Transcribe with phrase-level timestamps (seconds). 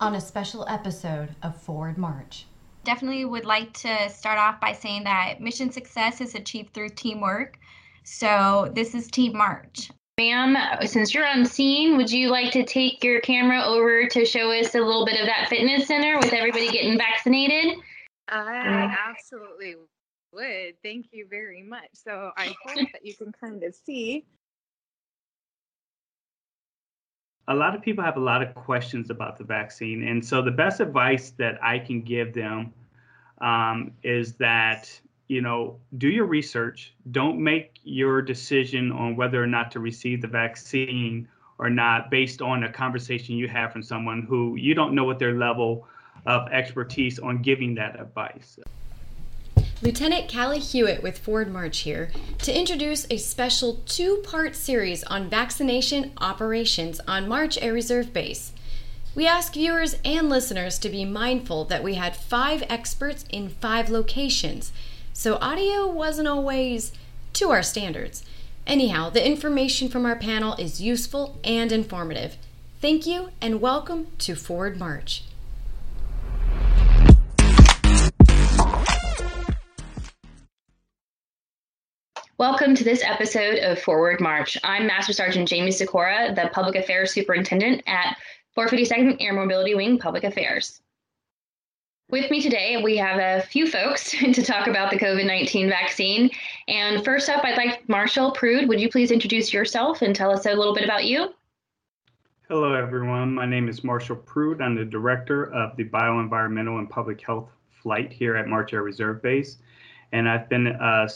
[0.00, 2.46] on a special episode of Forward March.
[2.84, 7.58] Definitely would like to start off by saying that mission success is achieved through teamwork.
[8.04, 9.90] So this is Team March.
[10.18, 14.50] Ma'am, since you're on scene, would you like to take your camera over to show
[14.52, 17.78] us a little bit of that fitness center with everybody getting vaccinated?
[18.28, 19.76] I uh, absolutely
[20.32, 20.74] would.
[20.82, 21.88] Thank you very much.
[21.94, 24.24] So I hope that you can kind of see.
[27.50, 30.06] A lot of people have a lot of questions about the vaccine.
[30.06, 32.72] And so the best advice that I can give them
[33.40, 34.88] um, is that,
[35.26, 36.94] you know, do your research.
[37.10, 42.40] Don't make your decision on whether or not to receive the vaccine or not based
[42.40, 45.86] on a conversation you have from someone who you don't know what their level
[46.26, 48.58] of expertise on giving that advice.
[49.82, 55.30] Lieutenant Callie Hewitt with Forward March here to introduce a special two part series on
[55.30, 58.52] vaccination operations on March Air Reserve Base.
[59.14, 63.88] We ask viewers and listeners to be mindful that we had five experts in five
[63.88, 64.70] locations,
[65.14, 66.92] so audio wasn't always
[67.32, 68.22] to our standards.
[68.66, 72.36] Anyhow, the information from our panel is useful and informative.
[72.82, 75.24] Thank you and welcome to Forward March.
[82.40, 84.56] Welcome to this episode of Forward March.
[84.64, 88.16] I'm Master Sergeant Jamie Sikora, the Public Affairs Superintendent at
[88.56, 90.80] 452nd Air Mobility Wing Public Affairs.
[92.08, 96.30] With me today, we have a few folks to talk about the COVID 19 vaccine.
[96.66, 98.70] And first up, I'd like Marshall Prude.
[98.70, 101.34] Would you please introduce yourself and tell us a little bit about you?
[102.48, 103.34] Hello, everyone.
[103.34, 104.62] My name is Marshall Prude.
[104.62, 107.50] I'm the Director of the Bioenvironmental and Public Health
[107.82, 109.58] Flight here at March Air Reserve Base.
[110.12, 111.06] And I've been uh,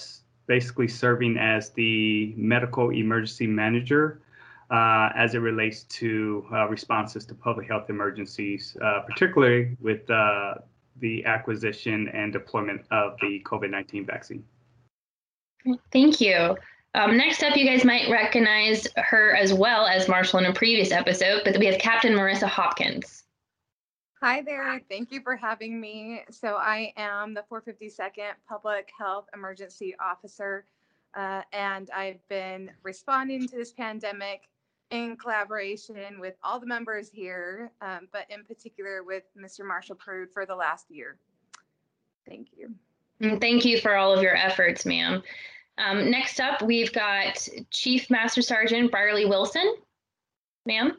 [0.46, 4.20] basically serving as the medical emergency manager
[4.70, 10.54] uh, as it relates to uh, responses to public health emergencies, uh, particularly with uh,
[11.00, 14.44] the acquisition and deployment of the COVID 19 vaccine.
[15.92, 16.56] Thank you.
[16.94, 20.92] Um, next up, you guys might recognize her as well as Marshall in a previous
[20.92, 23.24] episode, but we have Captain Marissa Hopkins.
[24.24, 24.80] Hi there.
[24.88, 26.22] Thank you for having me.
[26.30, 30.64] So, I am the 452nd Public Health Emergency Officer,
[31.14, 34.48] uh, and I've been responding to this pandemic
[34.90, 39.62] in collaboration with all the members here, um, but in particular with Mr.
[39.62, 41.18] Marshall Prude for the last year.
[42.26, 42.74] Thank you.
[43.20, 45.22] And thank you for all of your efforts, ma'am.
[45.76, 49.74] Um, next up, we've got Chief Master Sergeant Brierly Wilson.
[50.64, 50.96] Ma'am.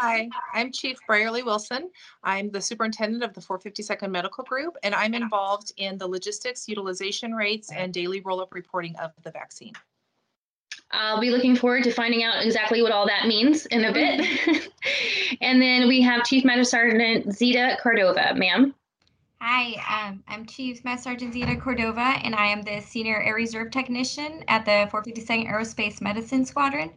[0.00, 1.90] Hi, I'm Chief Brierly Wilson.
[2.22, 7.34] I'm the superintendent of the 452nd Medical Group, and I'm involved in the logistics, utilization
[7.34, 9.72] rates, and daily roll-up reporting of the vaccine.
[10.92, 14.70] I'll be looking forward to finding out exactly what all that means in a bit.
[15.40, 18.34] and then we have Chief Master Sergeant Zita Cordova.
[18.36, 18.76] Ma'am.
[19.40, 23.72] Hi, um, I'm Chief Master Sergeant Zita Cordova, and I am the Senior Air Reserve
[23.72, 26.92] Technician at the 452nd Aerospace Medicine Squadron.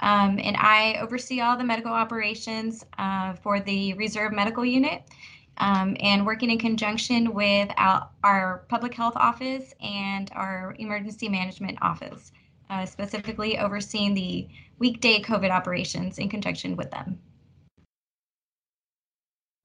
[0.00, 5.02] Um, and I oversee all the medical operations uh, for the Reserve Medical Unit
[5.58, 11.78] um, and working in conjunction with our, our, public health office and our emergency management
[11.80, 12.32] office,
[12.68, 14.46] uh, specifically overseeing the
[14.78, 17.18] weekday COVID operations in conjunction with them.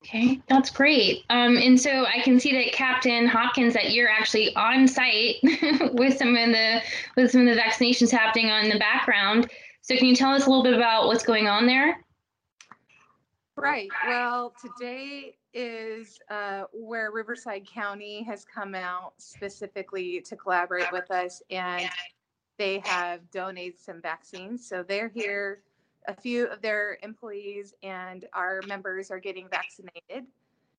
[0.03, 1.25] Okay, that's great.
[1.29, 5.35] Um, and so I can see that Captain Hopkins, that you're actually on site
[5.93, 6.81] with some of the
[7.15, 9.47] with some of the vaccinations happening on the background.
[9.81, 12.05] So can you tell us a little bit about what's going on there?
[13.55, 13.89] Right.
[14.07, 21.41] Well, today is uh, where Riverside County has come out specifically to collaborate with us,
[21.49, 21.89] and
[22.57, 24.67] they have donated some vaccines.
[24.67, 25.63] So they're here.
[26.07, 30.25] A few of their employees and our members are getting vaccinated.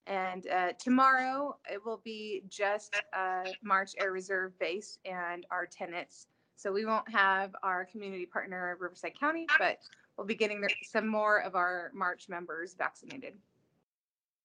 [0.08, 6.26] And uh, tomorrow it will be just uh, March Air Reserve Base and our tenants
[6.62, 9.78] so we won't have our community partner Riverside County, but
[10.16, 13.34] we'll be getting some more of our March members vaccinated.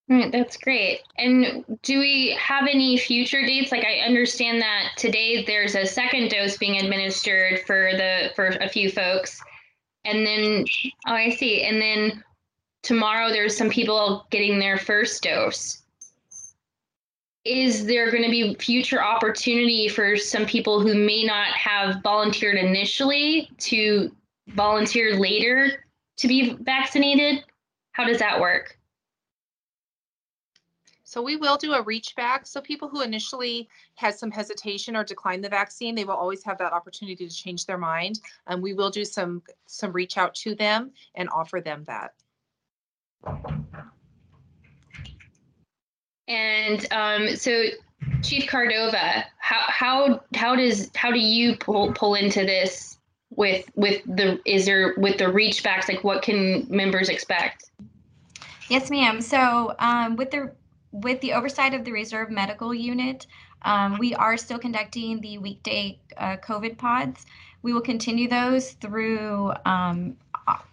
[0.10, 1.02] Right, that's great.
[1.18, 3.72] And do we have any future dates?
[3.72, 8.70] Like I understand that today there's a second dose being administered for the for a
[8.70, 9.42] few folks.
[10.06, 10.66] And then
[11.08, 11.64] oh I see.
[11.64, 12.24] And then
[12.84, 15.84] tomorrow there's some people getting their first dose
[17.48, 22.58] is there going to be future opportunity for some people who may not have volunteered
[22.58, 24.14] initially to
[24.50, 25.84] volunteer later
[26.18, 27.46] to be vaccinated?
[27.94, 28.78] How does that work?
[31.06, 32.46] So we will do a reach back.
[32.46, 36.58] So people who initially had some hesitation or declined the vaccine, they will always have
[36.58, 38.20] that opportunity to change their mind.
[38.48, 42.14] And we will do some some reach out to them and offer them that.
[46.28, 47.66] And um, so,
[48.22, 52.98] Chief Cordova, how how how does how do you pull pull into this
[53.30, 55.88] with with the is there with the reach backs?
[55.88, 57.72] Like, what can members expect?
[58.70, 59.22] Yes, ma'am.
[59.22, 60.52] So um, with the
[60.92, 63.28] with the oversight of the Reserve Medical Unit,
[63.62, 67.26] um, we are still conducting the weekday uh, COVID pods.
[67.62, 69.54] We will continue those through.
[69.66, 70.18] Um,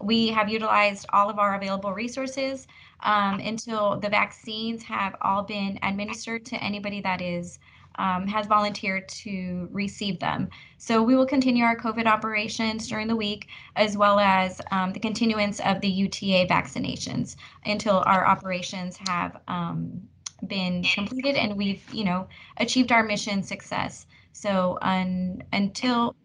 [0.00, 2.66] we have utilized all of our available resources
[3.04, 7.58] um, until the vaccines have all been administered to anybody that is
[7.96, 10.48] um, has volunteered to receive them.
[10.78, 15.00] So we will continue our COVID operations during the week, as well as um, the
[15.00, 20.02] continuance of the UTA vaccinations until our operations have um,
[20.48, 24.06] been completed and we've, you know, achieved our mission success.
[24.32, 26.16] So un, until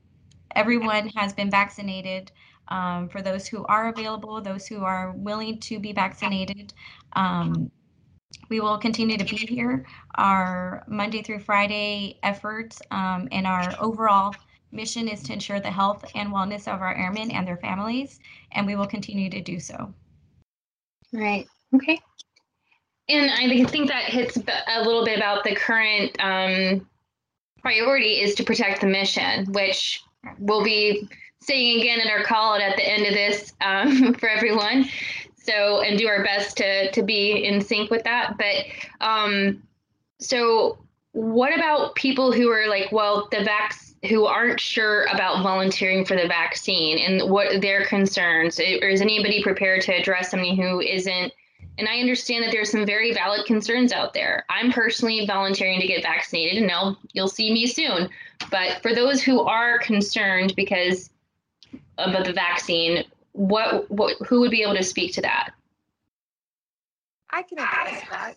[0.56, 2.32] everyone has been vaccinated,
[2.70, 6.74] um, for those who are available, those who are willing to be vaccinated.
[7.14, 7.72] Um,
[8.50, 9.86] we will continue to be here.
[10.16, 14.34] Our Monday through Friday efforts um, and our overall
[14.72, 18.20] mission is to ensure the health and wellness of our airmen and their families,
[18.52, 19.94] and we will continue to do so.
[21.12, 21.48] Right.
[21.76, 22.00] Okay.
[23.08, 26.88] And I think that hits a little bit about the current um,
[27.62, 30.02] priority is to protect the mission, which
[30.38, 31.10] will be
[31.42, 34.86] saying again in our call at the end of this um, for everyone.
[35.38, 38.38] So, and do our best to to be in sync with that.
[38.38, 38.66] But
[39.06, 39.64] um,
[40.20, 40.78] so,
[41.14, 46.16] what about people who are like, well, the vax who aren't sure about volunteering for
[46.16, 48.60] the vaccine and what their concerns?
[48.60, 51.34] Or is anybody prepared to address somebody who isn't?
[51.78, 54.46] And I understand that there's some very valid concerns out there.
[54.50, 58.10] I'm personally volunteering to get vaccinated, and now you'll see me soon.
[58.52, 61.10] But for those who are concerned because
[62.00, 63.04] about the vaccine,
[63.34, 65.52] what, what who would be able to speak to that?
[67.30, 68.36] I can address that.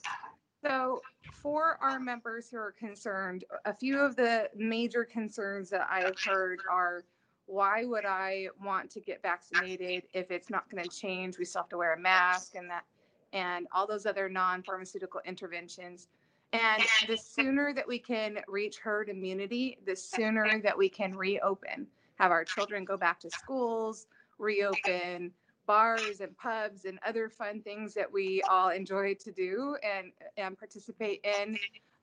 [0.64, 1.02] So,
[1.42, 6.18] for our members who are concerned, a few of the major concerns that I have
[6.20, 7.02] heard are
[7.46, 11.38] why would I want to get vaccinated if it's not going to change?
[11.38, 12.84] We still have to wear a mask and that,
[13.32, 16.08] and all those other non pharmaceutical interventions.
[16.52, 21.86] And the sooner that we can reach herd immunity, the sooner that we can reopen
[22.22, 24.06] have our children go back to schools,
[24.38, 25.32] reopen
[25.66, 30.56] bars and pubs and other fun things that we all enjoy to do and, and
[30.56, 31.58] participate in.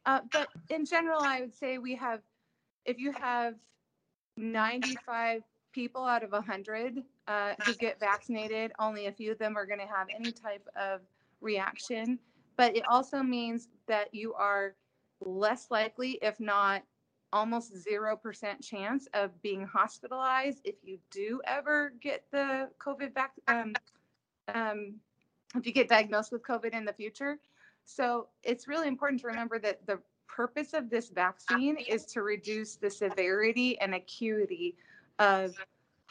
[0.06, 2.20] Uh, but in general, I would say we have,
[2.86, 3.56] if you have
[4.36, 9.66] 95 people out of 100 uh, who get vaccinated, only a few of them are
[9.66, 11.00] going to have any type of
[11.40, 12.20] reaction.
[12.58, 14.76] But it also means that you are
[15.22, 16.84] less likely, if not
[17.32, 23.74] almost 0% chance of being hospitalized if you do ever get the COVID back, um,
[24.54, 24.96] um,
[25.56, 27.38] if you get diagnosed with COVID in the future.
[27.86, 32.76] So it's really important to remember that the purpose of this vaccine is to reduce
[32.76, 34.76] the severity and acuity
[35.18, 35.56] of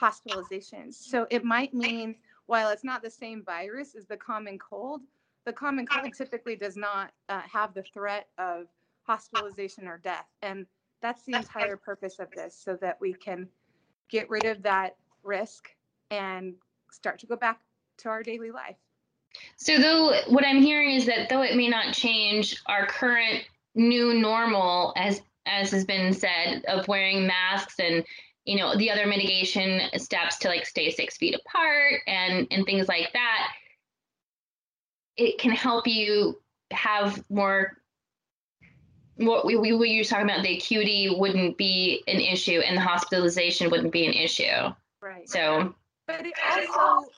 [0.00, 0.94] hospitalizations.
[0.94, 2.16] So it might mean
[2.46, 5.02] while it's not the same virus as the common cold,
[5.44, 8.66] the common cold typically does not uh, have the threat of
[9.04, 10.26] hospitalization or death.
[10.42, 10.66] And
[11.00, 13.48] that's the entire purpose of this so that we can
[14.10, 15.68] get rid of that risk
[16.10, 16.54] and
[16.90, 17.60] start to go back
[17.98, 18.76] to our daily life.
[19.56, 23.44] So, though, what I'm hearing is that though it may not change our current
[23.74, 28.04] new normal, as as has been said, of wearing masks and
[28.44, 32.88] you know the other mitigation steps to like stay six feet apart and and things
[32.88, 33.52] like that,
[35.16, 37.78] it can help you have more
[39.18, 42.80] what we, we, we were talking about the acuity wouldn't be an issue and the
[42.80, 44.72] hospitalization wouldn't be an issue.
[45.02, 45.28] Right.
[45.28, 45.74] So,
[46.06, 47.08] but it also,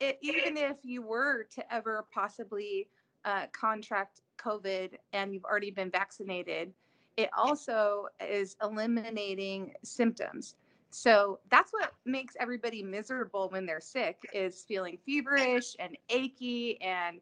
[0.00, 2.88] it, even if you were to ever possibly
[3.24, 6.72] uh, contract COVID and you've already been vaccinated,
[7.16, 10.54] it also is eliminating symptoms.
[10.90, 17.20] So that's what makes everybody miserable when they're sick is feeling feverish and achy and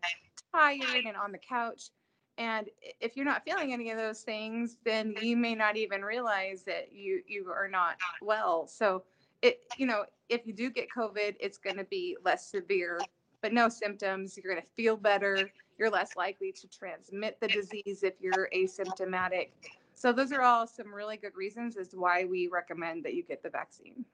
[0.55, 1.91] tired and on the couch.
[2.39, 2.69] And
[3.01, 6.93] if you're not feeling any of those things, then you may not even realize that
[6.93, 8.67] you you are not well.
[8.69, 9.03] So
[9.43, 13.01] it you know, if you do get COVID, it's going to be less severe,
[13.43, 14.37] but no symptoms.
[14.37, 15.51] You're going to feel better.
[15.79, 19.49] You're less likely to transmit the disease if you're asymptomatic.
[19.95, 23.25] So those are all some really good reasons as to why we recommend that you
[23.25, 24.05] get the vaccine.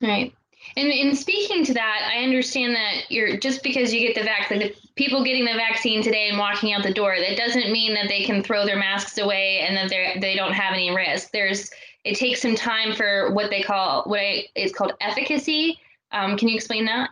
[0.00, 0.32] Right.
[0.76, 4.72] And in speaking to that, I understand that you're just because you get the vaccine,
[4.96, 8.24] people getting the vaccine today and walking out the door, that doesn't mean that they
[8.24, 11.30] can throw their masks away and that they they don't have any risk.
[11.32, 11.70] There's
[12.04, 15.78] it takes some time for what they call what I, is called efficacy.
[16.12, 17.10] Um, can you explain that?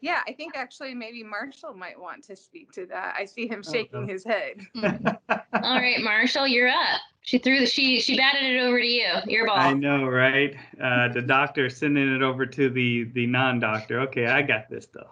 [0.00, 3.14] Yeah, I think actually maybe Marshall might want to speak to that.
[3.18, 4.66] I see him Oh, shaking his head.
[5.52, 7.00] All right, Marshall, you're up.
[7.22, 9.06] She threw the she she batted it over to you.
[9.26, 9.58] Your ball.
[9.58, 10.56] I know, right?
[10.82, 14.00] Uh, the doctor sending it over to the the non-doctor.
[14.00, 15.10] Okay, I got this though.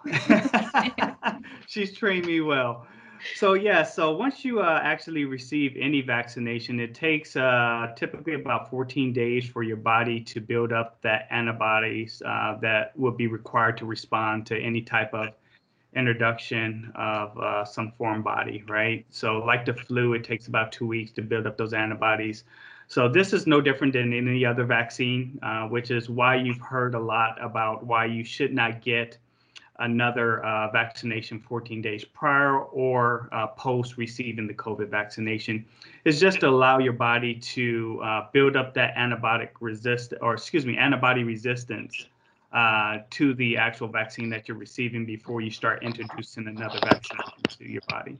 [1.67, 2.87] She's trained me well.
[3.35, 8.69] So yeah, so once you uh, actually receive any vaccination, it takes uh, typically about
[8.69, 13.77] 14 days for your body to build up that antibodies uh, that will be required
[13.77, 15.29] to respond to any type of
[15.95, 19.05] introduction of uh, some foreign body, right?
[19.09, 22.43] So like the flu, it takes about two weeks to build up those antibodies.
[22.87, 26.95] So this is no different than any other vaccine, uh, which is why you've heard
[26.95, 29.17] a lot about why you should not get
[29.79, 35.65] another uh, vaccination 14 days prior or uh, post receiving the COVID vaccination.
[36.03, 40.65] It's just to allow your body to uh, build up that antibiotic resist, or excuse
[40.65, 42.07] me, antibody resistance
[42.51, 47.71] uh, to the actual vaccine that you're receiving before you start introducing another vaccine into
[47.71, 48.17] your body.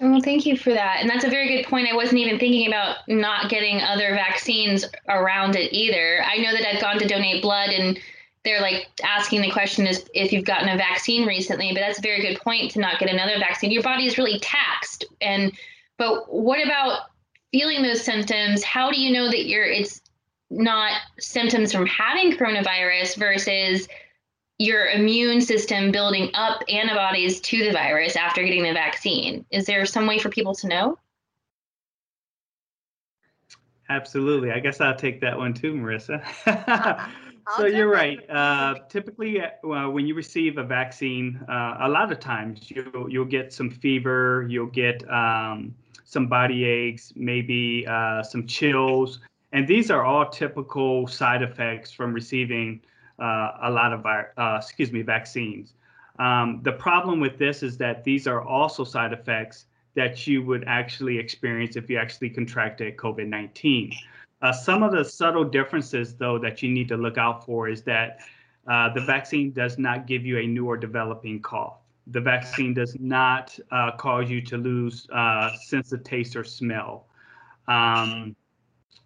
[0.00, 0.98] Well, thank you for that.
[1.00, 1.88] And that's a very good point.
[1.88, 6.24] I wasn't even thinking about not getting other vaccines around it either.
[6.24, 7.98] I know that I've gone to donate blood and
[8.44, 12.02] they're like asking the question is if you've gotten a vaccine recently, but that's a
[12.02, 13.70] very good point to not get another vaccine.
[13.70, 15.04] Your body is really taxed.
[15.20, 15.52] And
[15.96, 17.10] but what about
[17.52, 18.62] feeling those symptoms?
[18.62, 20.02] How do you know that you're it's
[20.50, 23.88] not symptoms from having coronavirus versus
[24.58, 29.44] your immune system building up antibodies to the virus after getting the vaccine.
[29.50, 30.98] Is there some way for people to know?
[33.88, 34.50] Absolutely.
[34.50, 36.24] I guess I'll take that one too, Marissa.
[37.46, 38.18] I'll so you're right.
[38.30, 43.26] Uh, typically, uh, when you receive a vaccine, uh, a lot of times you'll you'll
[43.26, 45.74] get some fever, you'll get um,
[46.04, 49.20] some body aches, maybe uh, some chills,
[49.54, 52.80] and these are all typical side effects from receiving
[53.20, 55.74] uh, a lot of vi- uh, excuse me vaccines.
[56.18, 60.64] Um, the problem with this is that these are also side effects that you would
[60.66, 63.92] actually experience if you actually contracted COVID 19.
[64.42, 67.82] Uh, some of the subtle differences, though, that you need to look out for is
[67.82, 68.18] that
[68.66, 71.78] uh, the vaccine does not give you a new or developing cough.
[72.08, 77.06] The vaccine does not uh, cause you to lose uh, sense of taste or smell.
[77.68, 78.34] Um,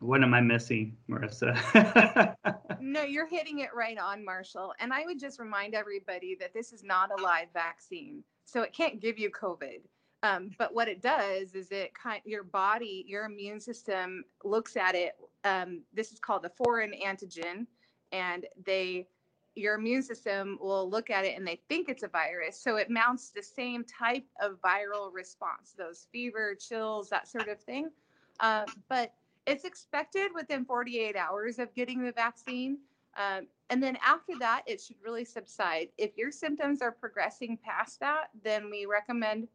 [0.01, 2.35] what am I missing, Marissa?
[2.81, 4.73] No, you're hitting it right on, Marshall.
[4.79, 8.73] And I would just remind everybody that this is not a live vaccine, so it
[8.73, 9.81] can't give you COVID.
[10.23, 14.95] Um, but what it does is it kind your body, your immune system looks at
[14.95, 15.17] it.
[15.45, 17.67] Um, this is called a foreign antigen,
[18.11, 19.07] and they
[19.55, 22.61] your immune system will look at it and they think it's a virus.
[22.63, 27.61] So it mounts the same type of viral response, those fever, chills, that sort of
[27.61, 27.91] thing.
[28.39, 29.15] Uh, but
[29.49, 32.79] it's expected within 48 hours of getting the vaccine.
[33.17, 35.89] Um, and then after that, it should really subside.
[35.97, 39.49] If your symptoms are progressing past that, then we recommend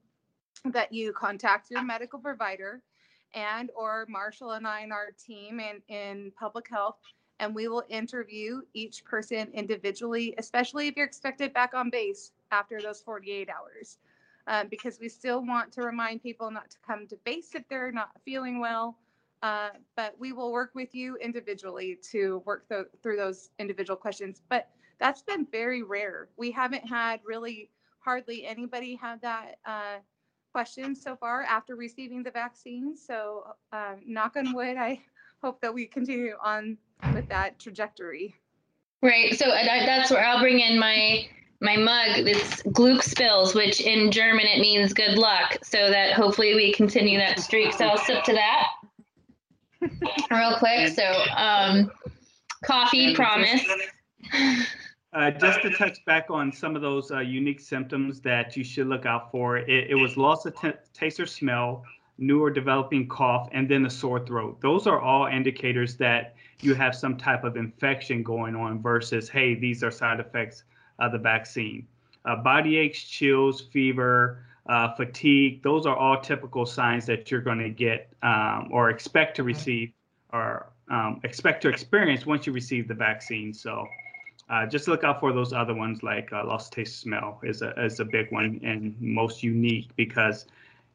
[0.66, 2.82] that you contact your medical provider
[3.36, 6.98] and or Marshall and I and our team in, in public health,
[7.40, 12.80] and we will interview each person individually, especially if you're expected back on base after
[12.82, 13.98] those 48 hours.
[14.46, 17.94] Um, because we still want to remind people not to come to base if they're
[17.94, 18.98] not feeling well.
[19.44, 24.42] Uh, but we will work with you individually to work th- through those individual questions.
[24.48, 24.70] But
[25.00, 26.30] that's been very rare.
[26.38, 27.70] We haven't had really
[28.00, 29.98] hardly anybody have that uh,
[30.54, 32.96] question so far after receiving the vaccine.
[32.96, 35.02] So, uh, knock on wood, I
[35.44, 36.78] hope that we continue on
[37.14, 38.34] with that trajectory.
[39.02, 39.38] Right.
[39.38, 41.28] So that, that's where I'll bring in my
[41.60, 42.20] my mug.
[42.20, 45.58] It's Glückspilz, which in German it means good luck.
[45.64, 47.74] So that hopefully we continue that streak.
[47.74, 48.68] So I'll sip to that
[50.32, 50.90] real quick.
[50.94, 51.92] So um,
[52.66, 53.62] coffee, promise.
[53.64, 54.68] just-
[55.14, 58.88] Uh, just to touch back on some of those uh, unique symptoms that you should
[58.88, 61.84] look out for, it, it was loss of t- taste or smell,
[62.18, 64.60] new or developing cough, and then a sore throat.
[64.60, 69.54] Those are all indicators that you have some type of infection going on versus, hey,
[69.54, 70.64] these are side effects
[70.98, 71.86] of the vaccine.
[72.26, 77.60] Uh, body aches, chills, fever, uh, fatigue, those are all typical signs that you're going
[77.60, 79.92] to get um, or expect to receive
[80.32, 83.54] or um, expect to experience once you receive the vaccine.
[83.54, 83.86] So,
[84.50, 87.72] uh, just look out for those other ones like uh, lost taste smell is a
[87.84, 90.46] is a big one and most unique because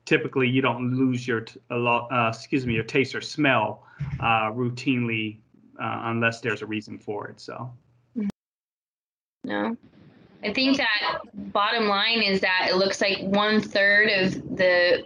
[0.05, 3.85] typically you don't lose your t- a lot uh, excuse me your taste or smell
[4.21, 5.39] uh, routinely
[5.81, 7.41] uh, unless there's a reason for it.
[7.41, 7.71] So
[9.45, 9.77] No.
[10.43, 15.05] I think that bottom line is that it looks like one third of the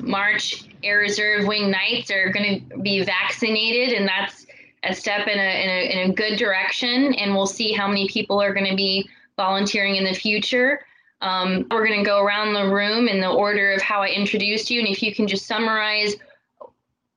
[0.00, 4.46] March Air Reserve Wing Knights are going to be vaccinated, and that's
[4.84, 7.14] a step in a, in a in a good direction.
[7.14, 10.84] And we'll see how many people are going to be volunteering in the future.
[11.22, 14.70] Um, we're going to go around the room in the order of how I introduced
[14.70, 16.16] you, and if you can just summarize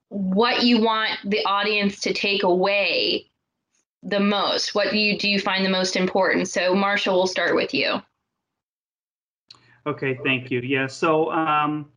[0.08, 3.26] what you want the audience to take away
[4.06, 4.74] the most.
[4.74, 6.48] What do you do you find the most important?
[6.48, 8.00] So, Marshall, we'll start with you.
[9.86, 10.60] Okay, thank you.
[10.60, 11.88] Yeah, so um,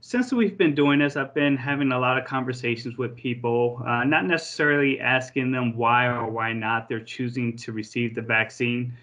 [0.00, 4.04] since we've been doing this, I've been having a lot of conversations with people, uh,
[4.04, 8.94] not necessarily asking them why or why not they're choosing to receive the vaccine,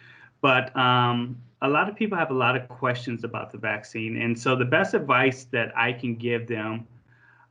[0.42, 4.22] but um, a lot of people have a lot of questions about the vaccine.
[4.22, 6.88] And so the best advice that I can give them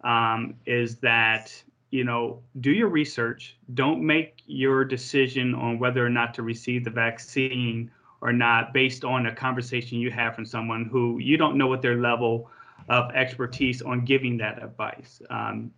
[0.02, 3.56] um, is that, you know, do your research.
[3.74, 7.90] Don't make your decision on whether or not to receive the vaccine
[8.22, 11.82] or not based on a conversation you have from someone who you don't know what
[11.82, 12.50] their level
[12.88, 15.20] of expertise on giving that advice.
[15.28, 15.70] Um,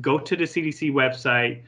[0.00, 1.62] go to the CDC website.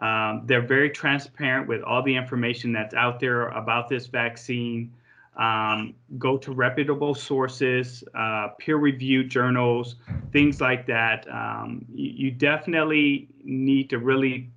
[0.00, 4.92] Um, they're very transparent with all the information that's out there about this vaccine.
[5.38, 9.94] Um, go to reputable sources, uh, peer-reviewed journals,
[10.32, 11.26] things like that.
[11.30, 14.50] Um, you, definitely need to really.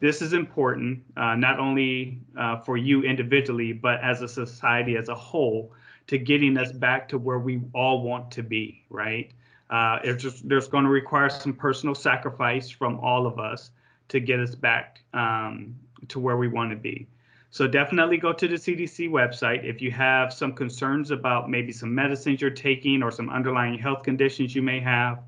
[0.00, 5.08] This is important, uh, not only uh, for you individually, but as a society as
[5.08, 5.72] a whole,
[6.06, 9.32] to getting us back to where we all want to be, right?
[9.70, 13.70] Uh, it's just there's going to require some personal sacrifice from all of us
[14.08, 15.74] to get us back um,
[16.08, 17.06] to where we want to be.
[17.50, 21.94] So definitely go to the CDC website if you have some concerns about maybe some
[21.94, 25.22] medicines you're taking or some underlying health conditions you may have.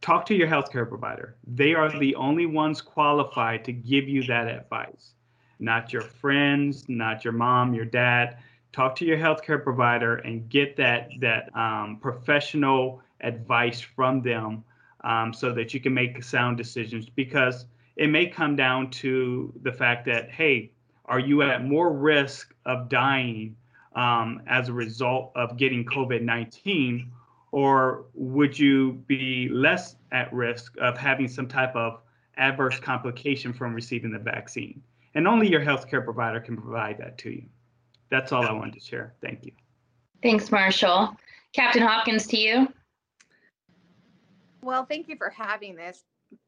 [0.00, 1.36] Talk to your healthcare provider.
[1.46, 5.14] They are the only ones qualified to give you that advice,
[5.58, 8.38] not your friends, not your mom, your dad
[8.74, 14.64] talk to your healthcare provider and get that that um, professional advice from them
[15.04, 19.70] um, so that you can make sound decisions because it may come down to the
[19.72, 20.72] fact that hey
[21.06, 23.56] are you at more risk of dying
[23.94, 27.08] um, as a result of getting covid-19
[27.52, 32.00] or would you be less at risk of having some type of
[32.36, 34.82] adverse complication from receiving the vaccine
[35.14, 37.44] and only your healthcare provider can provide that to you
[38.14, 39.14] that's all I wanted to share.
[39.20, 39.50] Thank you.
[40.22, 41.16] Thanks, Marshall.
[41.52, 42.68] Captain Hopkins, to you.
[44.62, 46.04] Well, thank you for having this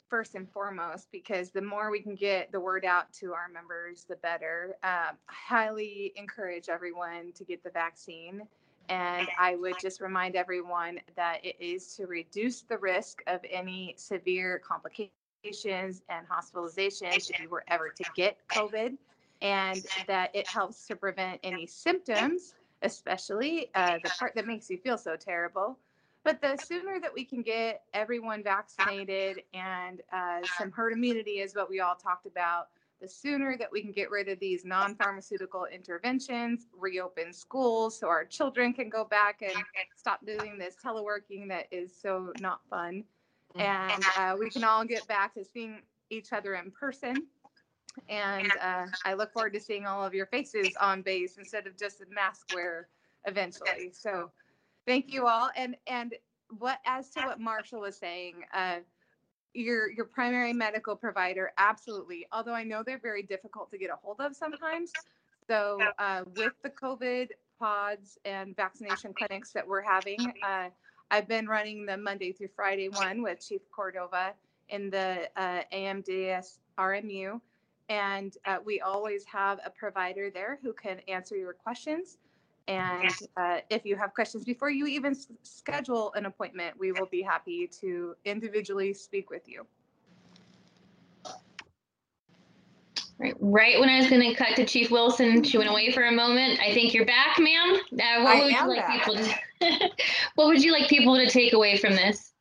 [0.09, 4.05] first and foremost, because the more we can get the word out to our members,
[4.09, 4.77] the better.
[4.83, 8.43] Um, highly encourage everyone to get the vaccine.
[8.89, 13.95] And I would just remind everyone that it is to reduce the risk of any
[13.97, 18.97] severe complications and hospitalizations if you were ever to get COVID
[19.43, 24.79] and that it helps to prevent any symptoms, especially uh, the part that makes you
[24.79, 25.79] feel so terrible.
[26.27, 31.55] But the sooner that we can get everyone vaccinated and uh, some herd immunity is
[31.55, 32.67] what we all talked about,
[33.01, 38.09] the sooner that we can get rid of these non pharmaceutical interventions, reopen schools so
[38.09, 39.55] our children can go back and
[39.95, 43.05] stop doing this teleworking that is so not fun.
[43.55, 47.15] And uh, we can all get back to seeing each other in person
[48.09, 51.79] and uh, I look forward to seeing all of your faces on base instead of
[51.79, 52.89] just a mask wear
[53.27, 53.91] eventually.
[53.93, 54.31] So,
[54.87, 55.51] thank you all.
[55.57, 56.15] And and
[56.59, 58.79] what as to what Marshall was saying, uh,
[59.55, 62.27] your your primary medical provider, absolutely.
[62.33, 64.93] Although I know they're very difficult to get a hold of sometimes.
[65.49, 70.71] So, uh, with the COVID pods and vaccination clinics that we're having, uh,
[71.11, 74.35] I've been running the Monday through Friday one with Chief Cordova
[74.69, 77.41] in the uh, AMDS RMU.
[77.89, 82.19] And uh, we always have a provider there who can answer your questions.
[82.69, 87.07] And uh, if you have questions before you even s- schedule an appointment, we will
[87.07, 89.67] be happy to individually speak with you.
[93.19, 96.03] Right, right when I was going to cut to Chief Wilson, she went away for
[96.03, 96.61] a moment.
[96.61, 97.77] I think you're back, ma'am.
[97.93, 99.05] Uh, what I would you am like back.
[99.05, 99.91] people to,
[100.35, 102.33] What would you like people to take away from this?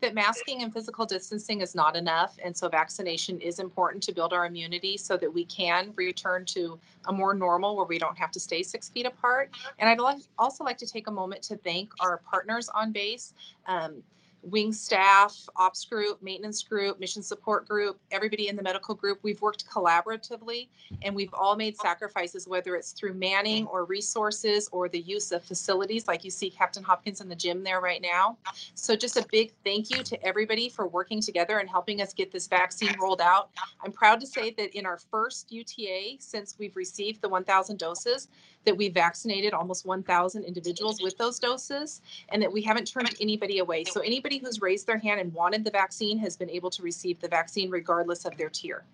[0.00, 2.36] That masking and physical distancing is not enough.
[2.42, 6.78] And so vaccination is important to build our immunity so that we can return to
[7.06, 9.50] a more normal where we don't have to stay six feet apart.
[9.78, 10.00] And I'd
[10.38, 13.34] also like to take a moment to thank our partners on base.
[13.66, 14.02] Um,
[14.42, 19.18] wing staff, ops group, maintenance group, mission support group, everybody in the medical group.
[19.22, 20.68] We've worked collaboratively
[21.02, 25.44] and we've all made sacrifices, whether it's through manning or resources or the use of
[25.44, 28.36] facilities, like you see Captain Hopkins in the gym there right now.
[28.74, 32.32] So, just a big thank you to everybody for working together and helping us get
[32.32, 33.50] this vaccine rolled out.
[33.84, 38.28] I'm proud to say that in our first UTA, since we've received the 1,000 doses,
[38.64, 43.58] that we vaccinated almost 1,000 individuals with those doses and that we haven't turned anybody
[43.58, 43.84] away.
[43.84, 47.20] So anybody who's raised their hand and wanted the vaccine has been able to receive
[47.20, 48.84] the vaccine regardless of their tier.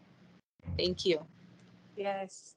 [0.77, 1.25] Thank you.
[1.97, 2.55] Yes.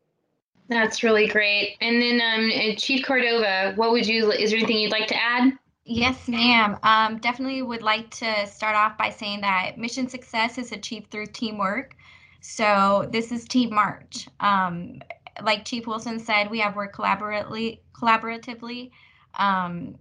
[0.68, 1.78] That's really great.
[1.82, 4.32] And then, um, Chief Cordova, what would you?
[4.32, 5.54] Is there anything you'd like to add?
[5.84, 6.78] Yes, ma'am.
[6.84, 11.26] Um, definitely would like to start off by saying that mission success is achieved through
[11.28, 11.96] teamwork.
[12.42, 14.28] So this is Team March.
[14.40, 15.02] Um,
[15.44, 17.80] like Chief Wilson said, we have worked collaboratively.
[17.94, 18.92] Collaboratively,
[19.36, 19.96] um,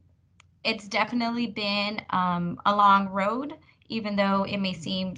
[0.65, 3.55] it's definitely been um, a long road,
[3.89, 5.15] even though it may seem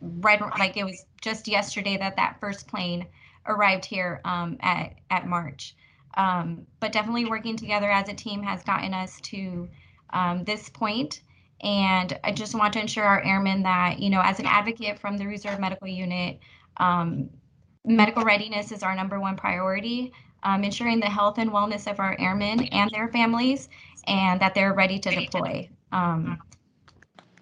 [0.00, 3.06] right like it was just yesterday that that first plane
[3.46, 5.74] arrived here um, at at March.
[6.16, 9.68] Um, but definitely working together as a team has gotten us to
[10.10, 11.22] um, this point.
[11.60, 15.16] And I just want to ensure our airmen that, you know, as an advocate from
[15.16, 16.38] the Reserve Medical Unit,
[16.76, 17.30] um,
[17.84, 20.12] medical readiness is our number one priority.
[20.42, 23.70] Um, ensuring the health and wellness of our airmen and their families,
[24.06, 25.70] and that they're ready to deploy.
[25.90, 26.38] Um,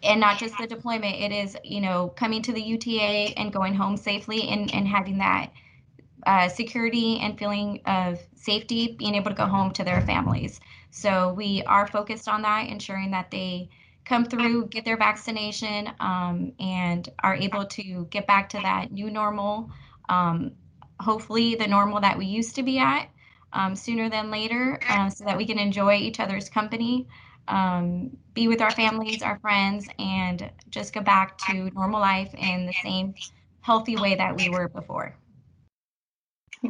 [0.04, 3.74] and not just the deployment, it is, you know, coming to the UTA and going
[3.74, 5.50] home safely and, and having that
[6.26, 10.60] uh, security and feeling of safety, being able to go home to their families.
[10.90, 13.68] So we are focused on that, ensuring that they
[14.04, 19.10] come through, get their vaccination, um, and are able to get back to that new
[19.10, 19.70] normal.
[20.12, 20.52] Um,
[21.00, 23.08] hopefully, the normal that we used to be at
[23.52, 27.06] um, sooner than later, uh, so that we can enjoy each other's company,
[27.48, 32.66] um, be with our families, our friends, and just go back to normal life in
[32.66, 33.14] the same
[33.62, 35.14] healthy way that we were before.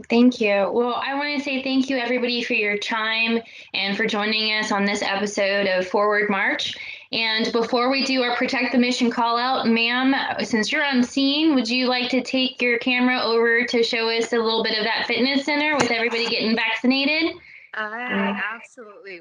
[0.09, 0.70] Thank you.
[0.72, 3.40] Well, I want to say thank you, everybody, for your time
[3.74, 6.76] and for joining us on this episode of Forward March.
[7.12, 11.55] And before we do our Protect the Mission call out, ma'am, since you're on scene,
[11.55, 14.85] would you like to take your camera over to show us a little bit of
[14.85, 17.35] that fitness center with everybody getting vaccinated?
[17.75, 19.20] I uh, absolutely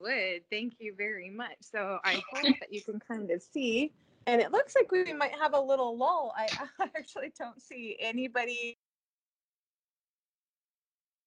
[0.00, 0.42] would.
[0.48, 1.56] Thank you very much.
[1.60, 3.90] So I hope that you can kind of see.
[4.26, 6.32] And it looks like we might have a little lull.
[6.36, 6.46] I
[6.96, 8.78] actually don't see anybody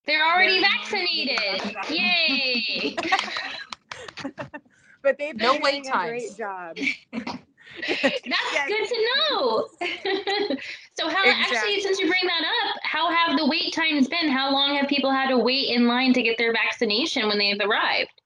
[0.06, 1.76] they're already vaccinated.
[1.89, 2.96] Yay!
[5.08, 6.10] but they've No wait a times.
[6.10, 6.78] great job.
[7.88, 9.67] That's good to know.
[10.93, 14.30] so how actually since you bring that up, how have the wait times been?
[14.30, 17.60] How long have people had to wait in line to get their vaccination when they've
[17.62, 18.22] arrived?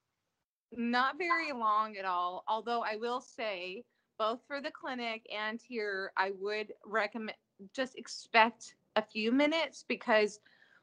[0.75, 2.43] Not very long at all.
[2.47, 3.83] Although I will say,
[4.17, 7.37] both for the clinic and here, I would recommend
[7.75, 10.39] just expect a few minutes because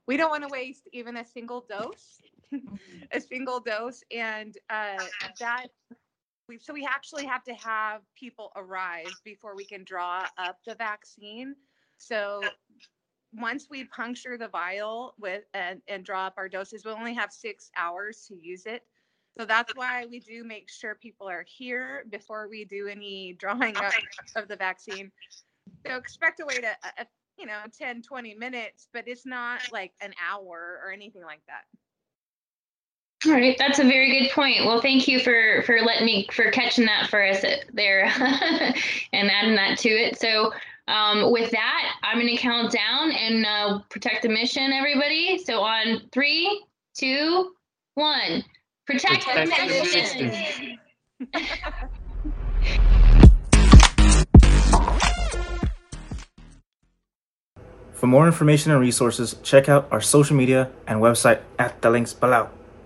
[0.06, 2.20] we don't want to waste even a single dose,
[3.12, 5.04] a single dose, and uh,
[5.38, 5.66] that
[6.48, 10.74] we so we actually have to have people arrive before we can draw up the
[10.74, 11.54] vaccine.
[11.98, 12.42] So
[13.32, 17.32] once we puncture the vial with and, and draw up our doses, we only have
[17.32, 18.82] six hours to use it.
[19.38, 23.76] So that's why we do make sure people are here before we do any drawing
[23.76, 23.92] up
[24.34, 25.12] of the vaccine.
[25.87, 27.06] So expect to wait a, a
[27.38, 31.64] you know 10 20 minutes, but it's not like an hour or anything like that.
[33.26, 34.64] All right, that's a very good point.
[34.64, 38.04] Well, thank you for for letting me for catching that for us there
[39.12, 40.20] and adding that to it.
[40.20, 40.52] So
[40.87, 45.38] um, with that, I'm going to count down and uh, protect the mission, everybody.
[45.44, 47.54] So on three, two,
[47.94, 48.44] one,
[48.87, 50.28] protect, Protect the the mission.
[50.28, 50.78] mission.
[57.92, 62.14] For more information and resources, check out our social media and website at the links
[62.14, 62.48] below.